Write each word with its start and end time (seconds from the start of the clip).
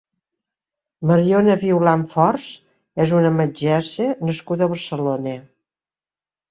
Mariona 1.11 1.57
Violán 1.65 2.07
Fors 2.15 2.49
és 3.07 3.15
una 3.21 3.33
metgessa 3.37 4.11
nascuda 4.31 4.69
a 4.71 4.75
Barcelona. 4.77 5.41